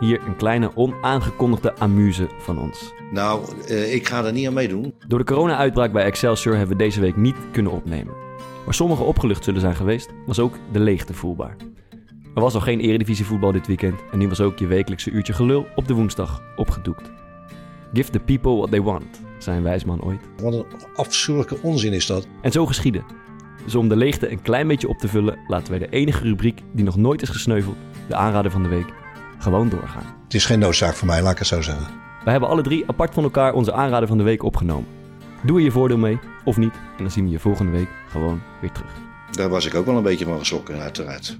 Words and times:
hier 0.00 0.20
een 0.26 0.36
kleine 0.36 0.70
onaangekondigde 0.74 1.74
amuse 1.74 2.28
van 2.38 2.58
ons. 2.58 2.92
Nou, 3.10 3.44
eh, 3.68 3.94
ik 3.94 4.08
ga 4.08 4.24
er 4.24 4.32
niet 4.32 4.46
aan 4.46 4.52
meedoen. 4.52 4.94
Door 5.08 5.18
de 5.18 5.24
corona-uitbraak 5.24 5.92
bij 5.92 6.04
Excelsior 6.04 6.56
hebben 6.56 6.76
we 6.76 6.82
deze 6.82 7.00
week 7.00 7.16
niet 7.16 7.36
kunnen 7.52 7.72
opnemen. 7.72 8.14
Waar 8.64 8.74
sommigen 8.74 9.06
opgelucht 9.06 9.44
zullen 9.44 9.60
zijn 9.60 9.76
geweest, 9.76 10.10
was 10.26 10.38
ook 10.38 10.54
de 10.72 10.80
leegte 10.80 11.14
voelbaar. 11.14 11.56
Er 12.34 12.42
was 12.42 12.54
al 12.54 12.60
geen 12.60 12.80
eredivisievoetbal 12.80 13.52
dit 13.52 13.66
weekend 13.66 14.00
en 14.12 14.18
nu 14.18 14.28
was 14.28 14.40
ook 14.40 14.58
je 14.58 14.66
wekelijkse 14.66 15.10
uurtje 15.10 15.32
gelul 15.32 15.66
op 15.74 15.88
de 15.88 15.94
woensdag 15.94 16.42
opgedoekt. 16.56 17.10
Give 17.92 18.10
the 18.10 18.20
people 18.20 18.56
what 18.56 18.70
they 18.70 18.82
want, 18.82 19.20
zei 19.38 19.56
een 19.56 19.62
wijsman 19.62 20.02
ooit. 20.02 20.20
Wat 20.42 20.54
een 20.54 20.64
afschuwelijke 20.94 21.58
onzin 21.62 21.92
is 21.92 22.06
dat. 22.06 22.26
En 22.42 22.52
zo 22.52 22.66
geschiedde. 22.66 23.02
Dus 23.64 23.74
om 23.74 23.88
de 23.88 23.96
leegte 23.96 24.30
een 24.30 24.42
klein 24.42 24.68
beetje 24.68 24.88
op 24.88 24.98
te 24.98 25.08
vullen, 25.08 25.38
laten 25.46 25.70
wij 25.70 25.78
de 25.78 25.88
enige 25.88 26.22
rubriek 26.22 26.62
die 26.72 26.84
nog 26.84 26.96
nooit 26.96 27.22
is 27.22 27.28
gesneuveld, 27.28 27.76
de 28.08 28.14
aanrader 28.14 28.50
van 28.50 28.62
de 28.62 28.68
week, 28.68 28.92
gewoon 29.46 29.68
doorgaan. 29.68 30.14
Het 30.24 30.34
is 30.34 30.44
geen 30.44 30.58
noodzaak 30.58 30.94
voor 30.94 31.06
mij, 31.06 31.22
laat 31.22 31.32
ik 31.32 31.38
het 31.38 31.46
zo 31.46 31.62
zeggen. 31.62 31.86
Wij 32.24 32.32
hebben 32.32 32.50
alle 32.50 32.62
drie 32.62 32.84
apart 32.86 33.14
van 33.14 33.22
elkaar 33.22 33.52
onze 33.52 33.72
aanrader 33.72 34.08
van 34.08 34.18
de 34.18 34.24
week 34.24 34.42
opgenomen. 34.42 34.86
Doe 35.42 35.56
er 35.56 35.64
je 35.64 35.70
voordeel 35.70 35.98
mee, 35.98 36.18
of 36.44 36.56
niet, 36.56 36.74
en 36.74 37.02
dan 37.02 37.10
zien 37.10 37.24
we 37.24 37.30
je 37.30 37.38
volgende 37.38 37.72
week 37.72 37.88
gewoon 38.10 38.40
weer 38.60 38.72
terug. 38.72 38.90
Daar 39.30 39.48
was 39.48 39.66
ik 39.66 39.74
ook 39.74 39.86
wel 39.86 39.96
een 39.96 40.02
beetje 40.02 40.24
van 40.24 40.38
geschrokken, 40.38 40.80
uiteraard. 40.80 41.38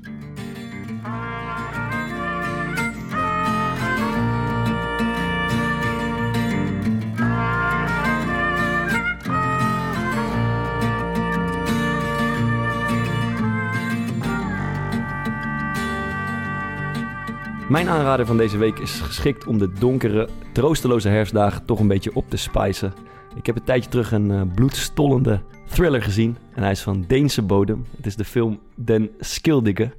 Mijn 17.69 17.89
aanrader 17.89 18.27
van 18.27 18.37
deze 18.37 18.59
week 18.59 18.79
is 18.79 19.01
geschikt 19.01 19.47
om 19.47 19.59
de 19.59 19.73
donkere, 19.73 20.29
troosteloze 20.53 21.09
herfstdagen 21.09 21.65
toch 21.65 21.81
een 21.81 21.89
beetje 21.89 22.15
op 22.15 22.31
te 22.31 22.37
spicen. 22.37 22.93
Ik 23.37 23.47
heb 23.47 23.57
een 23.57 23.65
tijdje 23.65 23.91
terug 23.91 24.13
een 24.13 24.31
uh, 24.31 24.43
bloedstollende 24.55 25.41
thriller 25.69 26.03
gezien 26.03 26.37
en 26.55 26.63
hij 26.63 26.71
is 26.71 26.83
van 26.83 27.05
Deense 27.07 27.43
bodem. 27.43 27.85
Het 27.97 28.07
is 28.07 28.17
de 28.17 28.25
film 28.25 28.61
Den 28.75 29.11
Skildige, 29.19 29.93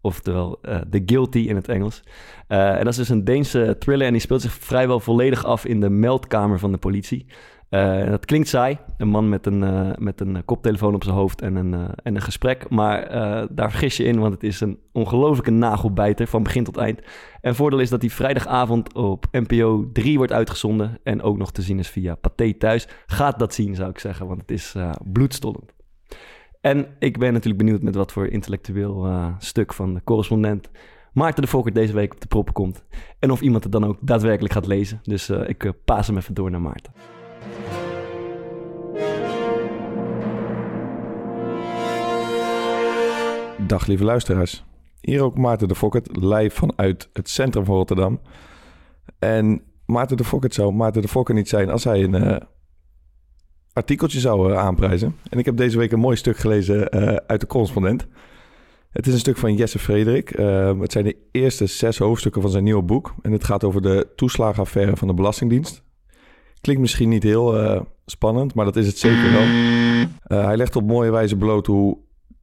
oftewel 0.00 0.58
uh, 0.62 0.76
The 0.90 1.02
Guilty 1.06 1.38
in 1.38 1.56
het 1.56 1.68
Engels. 1.68 2.02
Uh, 2.48 2.68
en 2.68 2.84
dat 2.84 2.88
is 2.88 2.96
dus 2.96 3.08
een 3.08 3.24
Deense 3.24 3.76
thriller 3.78 4.06
en 4.06 4.12
die 4.12 4.22
speelt 4.22 4.42
zich 4.42 4.52
vrijwel 4.52 5.00
volledig 5.00 5.44
af 5.44 5.64
in 5.64 5.80
de 5.80 5.90
meldkamer 5.90 6.58
van 6.58 6.72
de 6.72 6.78
politie. 6.78 7.26
Uh, 7.70 8.06
dat 8.06 8.24
klinkt 8.24 8.48
saai, 8.48 8.78
een 8.96 9.08
man 9.08 9.28
met 9.28 9.46
een, 9.46 9.62
uh, 9.62 9.90
met 9.98 10.20
een 10.20 10.44
koptelefoon 10.44 10.94
op 10.94 11.04
zijn 11.04 11.16
hoofd 11.16 11.42
en 11.42 11.56
een, 11.56 11.72
uh, 11.72 11.88
en 12.02 12.14
een 12.14 12.20
gesprek. 12.20 12.68
Maar 12.68 13.08
daar 13.50 13.70
vergis 13.70 13.96
je 13.96 14.04
in, 14.04 14.18
want 14.18 14.34
het 14.34 14.42
is 14.42 14.60
een 14.60 14.78
ongelofelijke 14.92 15.50
nagelbijter 15.50 16.26
van 16.26 16.42
begin 16.42 16.64
tot 16.64 16.76
eind. 16.76 17.00
En 17.40 17.54
voordeel 17.54 17.78
is 17.78 17.90
dat 17.90 18.00
hij 18.00 18.10
vrijdagavond 18.10 18.94
op 18.94 19.26
NPO 19.30 19.90
3 19.92 20.16
wordt 20.16 20.32
uitgezonden 20.32 20.98
en 21.02 21.22
ook 21.22 21.36
nog 21.36 21.52
te 21.52 21.62
zien 21.62 21.78
is 21.78 21.88
via 21.88 22.14
Pathé 22.14 22.54
Thuis. 22.54 22.88
Gaat 23.06 23.38
dat 23.38 23.54
zien, 23.54 23.74
zou 23.74 23.90
ik 23.90 23.98
zeggen, 23.98 24.26
want 24.26 24.40
het 24.40 24.50
is 24.50 24.74
bloedstollend. 25.12 25.72
En 26.60 26.86
ik 26.98 27.18
ben 27.18 27.32
natuurlijk 27.32 27.64
benieuwd 27.64 27.82
met 27.82 27.94
wat 27.94 28.12
voor 28.12 28.26
intellectueel 28.26 29.08
stuk 29.38 29.72
van 29.72 29.94
de 29.94 30.00
correspondent 30.04 30.70
Maarten 31.12 31.42
de 31.42 31.48
Fokker 31.48 31.72
deze 31.72 31.92
week 31.92 32.12
op 32.12 32.20
de 32.20 32.26
proppen 32.26 32.54
komt. 32.54 32.84
En 33.18 33.30
of 33.30 33.40
iemand 33.40 33.62
het 33.62 33.72
dan 33.72 33.84
ook 33.84 33.98
daadwerkelijk 34.00 34.52
gaat 34.52 34.66
lezen. 34.66 35.00
Dus 35.02 35.30
ik 35.30 35.72
paas 35.84 36.06
hem 36.06 36.16
even 36.16 36.34
door 36.34 36.50
naar 36.50 36.60
Maarten. 36.60 37.19
Dag 43.70 43.86
lieve 43.86 44.04
luisteraars. 44.04 44.64
Hier 45.00 45.22
ook 45.22 45.38
Maarten 45.38 45.68
de 45.68 45.74
Fokkert, 45.74 46.16
live 46.16 46.56
vanuit 46.56 47.08
het 47.12 47.28
centrum 47.28 47.64
van 47.64 47.74
Rotterdam. 47.74 48.20
En 49.18 49.62
Maarten 49.86 50.16
de 50.16 50.24
Fokkert 50.24 50.54
zou 50.54 50.72
Maarten 50.72 51.02
de 51.02 51.08
Fokker 51.08 51.34
niet 51.34 51.48
zijn 51.48 51.70
als 51.70 51.84
hij 51.84 52.02
een 52.02 52.14
uh, 52.14 52.36
artikeltje 53.72 54.20
zou 54.20 54.50
uh, 54.50 54.58
aanprijzen. 54.58 55.16
En 55.28 55.38
ik 55.38 55.44
heb 55.44 55.56
deze 55.56 55.78
week 55.78 55.92
een 55.92 55.98
mooi 55.98 56.16
stuk 56.16 56.36
gelezen 56.36 56.96
uh, 56.96 57.16
uit 57.26 57.40
de 57.40 57.46
correspondent. 57.46 58.06
Het 58.90 59.06
is 59.06 59.12
een 59.12 59.18
stuk 59.18 59.36
van 59.36 59.54
Jesse 59.54 59.78
Frederik. 59.78 60.28
het 60.80 60.92
zijn 60.92 61.04
de 61.04 61.16
eerste 61.30 61.66
zes 61.66 61.98
hoofdstukken 61.98 62.42
van 62.42 62.50
zijn 62.50 62.64
nieuwe 62.64 62.82
boek. 62.82 63.14
En 63.22 63.32
het 63.32 63.44
gaat 63.44 63.64
over 63.64 63.82
de 63.82 64.08
toeslagenaffaire 64.16 64.96
van 64.96 65.08
de 65.08 65.14
Belastingdienst. 65.14 65.82
Klinkt 66.60 66.82
misschien 66.82 67.08
niet 67.08 67.22
heel 67.22 67.86
spannend, 68.06 68.54
maar 68.54 68.64
dat 68.64 68.76
is 68.76 68.86
het 68.86 68.98
zeker 68.98 69.32
wel. 69.32 69.46
hij 70.44 70.56
legt 70.56 70.76
op 70.76 70.86
mooie 70.86 71.10
wijze 71.10 71.36
bloot 71.36 71.66
hoe 71.66 71.98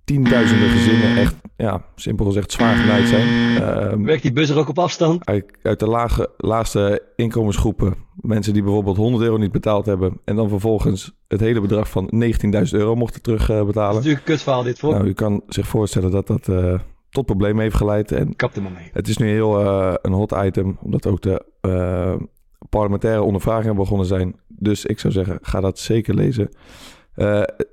tienduizenden 0.08 0.70
gezinnen 0.70 1.18
echt, 1.18 1.36
ja, 1.58 1.82
simpel 1.96 2.26
gezegd, 2.26 2.52
zwaar 2.52 2.76
genaaid 2.76 3.08
zijn. 3.08 3.28
Uh, 3.28 4.06
Werkt 4.06 4.22
die 4.22 4.34
bus 4.34 4.50
er 4.50 4.58
ook 4.58 4.70
op 4.70 4.80
afstand? 4.80 5.26
Uit, 5.26 5.46
uit 5.62 5.80
de 5.80 5.88
lage, 5.88 6.30
laagste 6.38 7.04
inkomensgroepen. 7.16 7.96
Mensen 8.16 8.54
die 8.54 8.64
bijvoorbeeld 8.64 8.98
100 8.98 9.24
euro 9.24 9.38
niet 9.38 9.52
betaald 9.52 9.86
hebben. 9.86 10.20
En 10.26 10.36
dan 10.36 10.50
vervolgens 10.50 11.14
het 11.28 11.40
hele 11.40 11.62
bedrag 11.62 11.90
van 11.90 12.12
19.000 12.56 12.62
euro 12.72 12.96
mochten 12.96 13.22
terugbetalen. 13.22 13.76
Uh, 13.76 13.78
dat 13.78 13.88
is 13.88 13.94
natuurlijk 13.94 14.28
een 14.28 14.34
kutverhaal 14.34 14.64
dit 14.64 14.80
voor. 14.80 14.94
Nou, 14.94 15.08
u 15.08 15.14
kan 15.14 15.42
zich 15.48 15.68
voorstellen 15.68 16.12
dat 16.12 16.28
dat 16.28 16.48
uh, 16.48 16.80
tot 17.10 17.26
problemen 17.26 17.62
heeft 17.62 17.76
geleid. 17.76 18.12
En 18.12 18.36
Kap 18.36 18.56
er 18.56 18.62
maar 18.62 18.72
mee. 18.72 18.90
Het 18.94 19.08
is 19.08 19.18
nu 19.18 19.30
heel 19.30 19.62
uh, 19.62 19.94
een 20.02 20.14
hot 20.14 20.36
item, 20.44 20.78
omdat 20.82 21.08
ook 21.08 21.22
de 21.22 21.46
parlementaire 22.70 23.22
ondervragingen 23.22 23.76
begonnen 23.76 24.08
zijn. 24.08 24.36
Dus 24.48 24.86
ik 24.86 25.00
zou 25.00 25.14
zeggen, 25.14 25.40
ga 25.42 25.60
dat 25.60 25.80
zeker 25.80 26.16
lezen. 26.16 26.50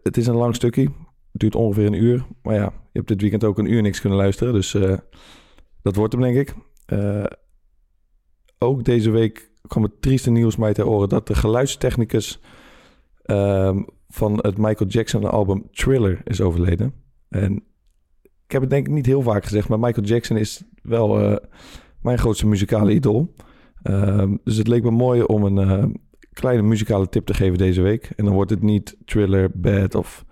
het 0.03 0.17
is 0.17 0.27
een 0.27 0.37
lang 0.37 0.55
stukje. 0.55 0.89
Duurt 1.37 1.55
ongeveer 1.55 1.87
een 1.87 2.03
uur. 2.03 2.27
Maar 2.43 2.55
ja, 2.55 2.65
je 2.65 2.99
hebt 2.99 3.09
dit 3.09 3.21
weekend 3.21 3.45
ook 3.45 3.59
een 3.59 3.73
uur 3.73 3.83
niks 3.83 4.01
kunnen 4.01 4.19
luisteren. 4.19 4.53
Dus 4.53 4.75
uh, 4.75 4.97
dat 5.83 5.97
wordt 5.97 6.13
hem, 6.13 6.23
denk 6.23 6.37
ik. 6.37 6.55
Uh, 6.87 7.25
ook 8.59 8.85
deze 8.85 9.11
week 9.11 9.51
kwam 9.67 9.83
het 9.83 10.03
trieste 10.03 10.31
nieuws 10.31 10.57
mij 10.57 10.73
te 10.73 10.87
oren... 10.87 11.09
dat 11.09 11.27
de 11.27 11.35
geluidstechnicus 11.35 12.41
uh, 13.25 13.77
van 14.09 14.39
het 14.43 14.59
Michael 14.59 14.91
Jackson 14.91 15.25
album 15.25 15.69
Thriller 15.71 16.21
is 16.25 16.41
overleden. 16.41 16.95
En 17.29 17.63
ik 18.23 18.53
heb 18.53 18.61
het 18.61 18.71
denk 18.71 18.87
ik 18.87 18.93
niet 18.93 19.07
heel 19.07 19.23
vaak 19.23 19.45
gezegd... 19.45 19.69
maar 19.69 19.79
Michael 19.79 20.07
Jackson 20.07 20.37
is 20.37 20.63
wel 20.83 21.21
eh, 21.21 21.37
mijn 22.01 22.19
grootste 22.19 22.47
muzikale 22.47 22.93
idool. 22.93 23.35
Ehm, 23.83 24.37
dus 24.45 24.57
het 24.57 24.69
leek 24.69 24.83
me 24.83 24.91
mooi 24.91 25.23
om 25.23 25.45
een 25.45 26.01
kleine 26.33 26.63
muzikale 26.63 27.09
tip 27.09 27.27
te 27.27 27.35
geven 27.35 27.59
deze 27.59 27.83
week. 27.83 28.13
En 28.17 28.25
dan 28.25 28.35
wordt 28.35 28.51
het 28.51 28.63
niet 28.63 28.97
Thriller, 29.05 29.51
Bad 29.55 29.95
of... 29.95 30.25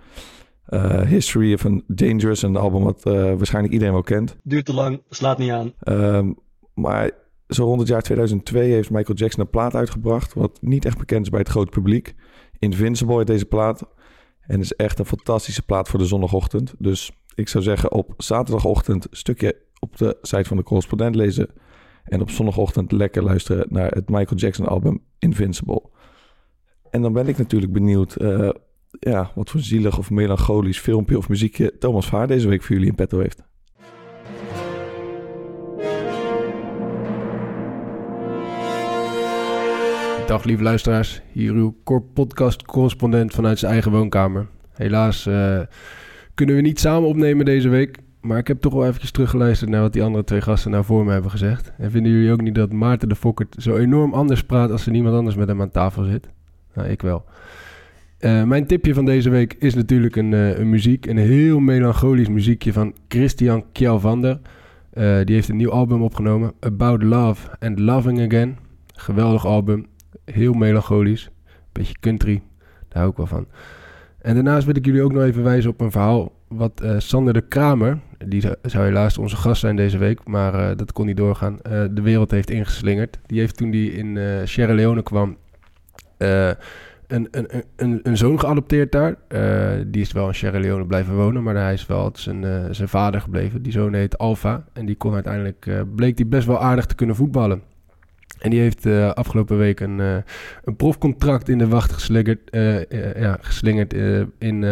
Uh, 0.69 1.01
History 1.01 1.53
of 1.53 1.65
een 1.65 1.85
Dangerous, 1.87 2.43
een 2.43 2.57
album 2.57 2.83
wat 2.83 3.07
uh, 3.07 3.13
waarschijnlijk 3.15 3.73
iedereen 3.73 3.95
wel 3.95 4.03
kent. 4.03 4.37
Duurt 4.43 4.65
te 4.65 4.75
lang, 4.75 5.03
slaat 5.09 5.39
niet 5.39 5.51
aan. 5.51 5.73
Um, 5.85 6.39
maar 6.75 7.11
zo 7.49 7.65
rond 7.65 7.81
het 7.81 7.89
jaar 7.89 8.03
2002 8.03 8.71
heeft 8.71 8.91
Michael 8.91 9.19
Jackson 9.19 9.41
een 9.41 9.51
plaat 9.51 9.75
uitgebracht... 9.75 10.35
wat 10.35 10.59
niet 10.61 10.85
echt 10.85 10.99
bekend 10.99 11.23
is 11.23 11.31
bij 11.31 11.39
het 11.39 11.49
grote 11.49 11.71
publiek. 11.71 12.15
Invincible 12.59 13.17
heet 13.17 13.27
deze 13.27 13.45
plaat. 13.45 13.89
En 14.41 14.61
is 14.61 14.73
echt 14.73 14.99
een 14.99 15.05
fantastische 15.05 15.63
plaat 15.63 15.89
voor 15.89 15.99
de 15.99 16.05
zondagochtend. 16.05 16.75
Dus 16.79 17.13
ik 17.35 17.49
zou 17.49 17.65
zeggen 17.65 17.93
op 17.93 18.15
zaterdagochtend 18.17 19.05
een 19.05 19.17
stukje 19.17 19.57
op 19.79 19.97
de 19.97 20.19
site 20.23 20.45
van 20.45 20.57
de 20.57 20.63
correspondent 20.63 21.15
lezen... 21.15 21.49
en 22.05 22.21
op 22.21 22.31
zondagochtend 22.31 22.93
lekker 22.93 23.23
luisteren 23.23 23.67
naar 23.69 23.91
het 23.91 24.09
Michael 24.09 24.41
Jackson 24.41 24.67
album 24.67 25.03
Invincible. 25.19 25.83
En 26.91 27.03
dan 27.03 27.13
ben 27.13 27.29
ik 27.29 27.39
natuurlijk 27.39 27.73
benieuwd... 27.73 28.21
Uh, 28.21 28.51
ja, 28.99 29.31
wat 29.35 29.51
voor 29.51 29.61
zielig 29.61 29.99
of 29.99 30.11
melancholisch 30.11 30.79
filmpje 30.79 31.19
of 31.19 31.29
muziekje 31.29 31.79
Thomas 31.79 32.07
Vaar 32.07 32.27
deze 32.27 32.49
week 32.49 32.63
voor 32.63 32.75
jullie 32.75 32.91
in 32.91 32.95
petto 32.95 33.19
heeft. 33.19 33.43
Dag 40.27 40.45
lieve 40.45 40.63
luisteraars, 40.63 41.23
hier 41.33 41.53
uw 41.53 41.75
podcast 42.15 42.63
correspondent 42.63 43.35
vanuit 43.35 43.59
zijn 43.59 43.73
eigen 43.73 43.91
woonkamer. 43.91 44.47
Helaas 44.73 45.27
uh, 45.27 45.61
kunnen 46.35 46.55
we 46.55 46.61
niet 46.61 46.81
samen 46.81 47.09
opnemen 47.09 47.45
deze 47.45 47.69
week, 47.69 47.99
maar 48.21 48.39
ik 48.39 48.49
heb 48.49 48.61
toch 48.61 48.73
wel 48.73 48.87
eventjes 48.87 49.11
teruggeluisterd 49.11 49.71
naar 49.71 49.81
wat 49.81 49.93
die 49.93 50.03
andere 50.03 50.25
twee 50.25 50.41
gasten 50.41 50.71
nou 50.71 50.85
voor 50.85 51.05
me 51.05 51.13
hebben 51.13 51.31
gezegd. 51.31 51.73
En 51.79 51.91
vinden 51.91 52.13
jullie 52.13 52.33
ook 52.33 52.41
niet 52.43 52.55
dat 52.55 52.73
Maarten 52.73 53.09
de 53.09 53.15
Fokkert 53.15 53.55
zo 53.59 53.77
enorm 53.77 54.15
anders 54.15 54.43
praat 54.43 54.71
als 54.71 54.87
er 54.87 54.93
niemand 54.93 55.17
anders 55.17 55.37
met 55.37 55.49
hem 55.49 55.61
aan 55.61 55.71
tafel 55.71 56.05
zit? 56.05 56.29
Nou, 56.75 56.89
ik 56.89 57.03
wel. 57.03 57.25
Uh, 58.25 58.43
mijn 58.45 58.67
tipje 58.67 58.95
van 58.95 59.05
deze 59.05 59.31
week 59.31 59.55
is 59.59 59.75
natuurlijk 59.75 60.17
een, 60.17 60.33
uh, 60.33 60.59
een, 60.59 60.71
muziek. 60.71 61.07
Een 61.07 61.17
heel 61.17 61.59
melancholisch 61.61 62.29
muziekje 62.29 62.73
van 62.73 62.95
Christian 63.09 63.65
Kjellvander. 63.73 64.41
Uh, 64.95 65.25
die 65.25 65.35
heeft 65.35 65.49
een 65.49 65.57
nieuw 65.57 65.71
album 65.71 66.03
opgenomen. 66.03 66.53
About 66.61 67.03
Love 67.03 67.49
and 67.61 67.79
Loving 67.79 68.21
Again. 68.21 68.57
Geweldig 68.95 69.47
album. 69.47 69.87
Heel 70.25 70.53
melancholisch. 70.53 71.31
Beetje 71.73 71.95
country. 72.01 72.43
Daar 72.89 72.99
hou 72.99 73.11
ik 73.11 73.17
wel 73.17 73.27
van. 73.27 73.47
En 74.21 74.35
daarnaast 74.35 74.67
wil 74.67 74.77
ik 74.77 74.85
jullie 74.85 75.03
ook 75.03 75.13
nog 75.13 75.23
even 75.23 75.43
wijzen 75.43 75.71
op 75.71 75.81
een 75.81 75.91
verhaal 75.91 76.33
wat 76.49 76.81
eh, 76.81 76.95
Sander 76.99 77.33
de 77.33 77.41
Kramer, 77.49 77.99
die 78.27 78.41
zou- 78.63 78.85
helaas 78.85 79.19
onze 79.19 79.37
gast 79.37 79.61
zijn 79.61 79.77
deze 79.77 79.99
week, 79.99 80.27
maar 80.27 80.55
eh, 80.71 80.77
dat 80.77 80.93
kon 80.93 81.07
niet 81.07 81.17
doorgaan, 81.17 81.61
eh, 81.61 81.85
de 81.91 82.03
wereld 82.03 82.31
heeft 82.31 82.51
ingeslingerd. 82.51 83.19
Die 83.27 83.39
heeft 83.41 83.57
toen 83.57 83.71
die 83.71 83.93
in 83.93 84.17
eh, 84.17 84.25
Sierra 84.45 84.75
Leone 84.75 85.03
kwam 85.03 85.37
eh, 86.17 86.51
een, 87.13 87.29
een, 87.31 87.63
een- 87.77 88.01
een, 88.03 88.17
zoon 88.17 88.41
geadopteerd 88.41 88.93
daar. 88.93 89.17
Eh, 89.29 89.71
die 89.87 90.01
is 90.03 90.13
wel 90.13 90.29
in 90.29 90.35
Sierra 90.35 90.59
Leone 90.59 90.87
blijven 90.87 91.15
wonen, 91.17 91.43
maar 91.43 91.55
hij 91.57 91.73
is 91.73 91.87
wel 91.87 92.11
zijn, 92.15 92.45
eh, 92.45 92.65
zijn 92.71 92.89
vader 92.89 93.21
gebleven. 93.21 93.63
Die 93.63 93.73
zoon 93.73 93.95
heet 93.95 94.19
Alfa 94.19 94.65
en 94.73 94.87
die 94.87 94.97
kon 94.97 95.15
uiteindelijk, 95.15 95.67
eh, 95.67 95.81
bleek 95.95 96.17
die 96.17 96.27
best 96.27 96.47
wel 96.47 96.61
aardig 96.63 96.87
te 96.87 96.95
kunnen 96.95 97.17
voetballen. 97.17 97.63
En 98.39 98.51
die 98.51 98.61
heeft 98.61 98.87
afgelopen 99.15 99.59
week 99.59 99.81
een, 99.81 99.99
een 100.65 100.77
profcontract 100.77 101.49
in 101.49 101.59
de 101.59 101.69
wacht 101.69 101.93
geslingerd, 101.93 102.41
ja, 103.17 103.39
geslingerd 103.41 103.93
in, 104.39 104.65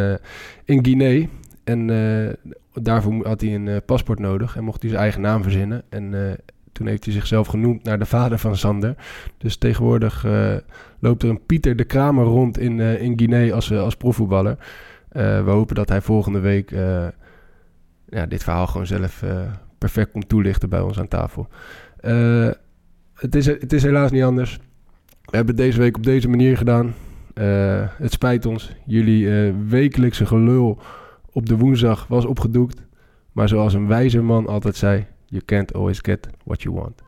in 0.64 0.84
Guinea. 0.84 1.26
En 1.64 1.86
daarvoor 2.74 3.26
had 3.26 3.40
hij 3.40 3.54
een 3.54 3.82
paspoort 3.84 4.18
nodig 4.18 4.56
en 4.56 4.64
mocht 4.64 4.80
hij 4.82 4.90
zijn 4.90 5.02
eigen 5.02 5.20
naam 5.20 5.42
verzinnen. 5.42 5.82
En 5.88 6.14
toen 6.80 6.88
heeft 6.88 7.04
hij 7.04 7.14
zichzelf 7.14 7.46
genoemd 7.46 7.82
naar 7.82 7.98
de 7.98 8.06
vader 8.06 8.38
van 8.38 8.56
Sander. 8.56 8.94
Dus 9.38 9.56
tegenwoordig 9.56 10.24
eh, 10.24 10.56
loopt 10.98 11.22
er 11.22 11.28
een 11.28 11.46
Pieter 11.46 11.76
de 11.76 11.84
Kramer 11.84 12.24
rond 12.24 12.58
in, 12.58 12.80
eh, 12.80 13.02
in 13.02 13.18
Guinea 13.18 13.54
als, 13.54 13.70
eh, 13.70 13.80
als 13.80 13.96
profvoetballer. 13.96 14.56
We 15.12 15.42
hopen 15.44 15.74
dat 15.74 15.88
hij 15.88 16.00
volgende 16.00 16.38
week 16.38 16.70
ja, 18.08 18.26
dit 18.28 18.42
verhaal 18.42 18.66
gewoon 18.66 18.86
zelf 18.86 19.24
perfect 19.78 20.10
komt 20.10 20.28
toelichten 20.28 20.68
bij 20.68 20.80
ons 20.80 20.98
aan 20.98 21.08
tafel. 21.08 21.48
Het, 23.14 23.34
is, 23.34 23.46
het 23.46 23.72
is 23.72 23.82
helaas 23.82 24.10
niet 24.10 24.22
anders. 24.22 24.58
We 25.24 25.36
hebben 25.36 25.54
het 25.54 25.64
deze 25.64 25.78
week 25.78 25.96
op 25.96 26.02
deze 26.02 26.28
manier 26.28 26.56
gedaan. 26.56 26.94
Het 27.96 28.12
spijt 28.12 28.46
ons. 28.46 28.72
Jullie 28.86 29.52
wekelijkse 29.68 30.26
gelul 30.26 30.78
op 31.32 31.46
de 31.46 31.56
woensdag 31.56 32.06
was 32.06 32.24
opgedoekt. 32.24 32.82
Maar 33.32 33.48
zoals 33.48 33.74
een 33.74 33.86
wijze 33.86 34.22
man 34.22 34.46
altijd 34.46 34.76
zei: 34.76 35.06
You 35.30 35.40
can't 35.40 35.70
always 35.72 36.00
get 36.00 36.26
what 36.44 36.64
you 36.64 36.72
want. 36.72 37.02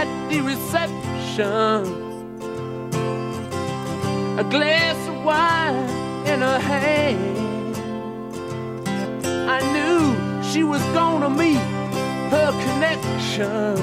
At 0.00 0.08
the 0.30 0.40
reception. 0.40 1.82
A 4.38 4.44
glass 4.54 4.98
of 5.08 5.16
wine 5.24 5.88
in 6.32 6.38
her 6.48 6.60
hand. 6.72 7.74
I 9.56 9.58
knew 9.74 10.02
she 10.50 10.62
was 10.62 10.82
gonna 10.98 11.30
meet 11.42 11.64
her 12.34 12.50
connection. 12.64 13.74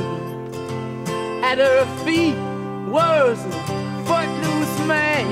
At 1.49 1.57
her 1.57 1.83
feet 2.05 2.37
was 2.97 3.37
a 3.51 3.53
footloose 4.07 4.77
man. 4.93 5.27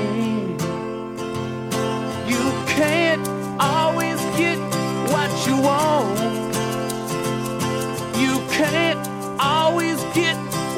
You 2.32 2.44
can't 2.76 3.26
always 3.58 4.20
get 4.40 4.58
what 5.12 5.30
you 5.46 5.56
want. 5.70 6.18
You 8.24 8.34
can't 8.58 9.04
always 9.40 10.03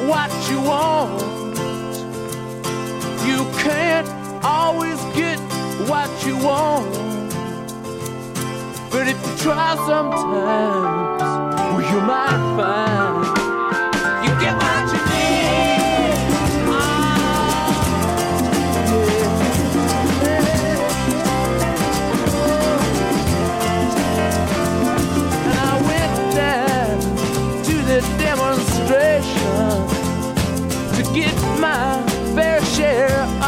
what 0.07 0.31
you 0.49 0.61
want. 0.61 1.21
You 3.27 3.39
can't 3.59 4.07
always 4.43 4.99
get 5.13 5.37
what 5.89 6.09
you 6.25 6.37
want. 6.37 6.89
But 8.89 9.07
if 9.09 9.17
you 9.27 9.37
try 9.37 9.75
sometimes, 9.85 11.21
well, 11.59 11.81
you 11.91 11.99
might 12.01 12.55
find 12.57 13.16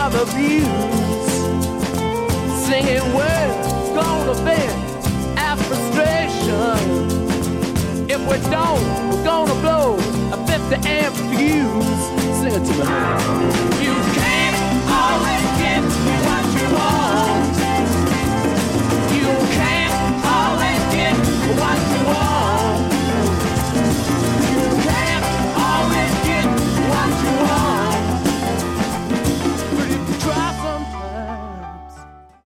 of 0.09 0.29
abuse. 0.29 0.65
Singing, 2.65 3.13
we're 3.13 3.93
gonna 3.95 4.33
vent 4.45 4.73
our 5.37 5.57
frustration. 5.57 6.77
If 8.09 8.21
we 8.29 8.37
don't, 8.49 8.83
we're 9.09 9.23
gonna 9.23 9.53
blow 9.61 9.97
a 10.33 10.37
50 10.47 10.87
amp 10.87 11.15
fuse. 11.29 12.01
Sing 12.39 12.53
it 12.57 12.65
to 12.69 12.73
me. 12.79 12.85
You 13.85 13.95
can't 14.17 14.57
always 14.89 15.45
get 15.61 16.28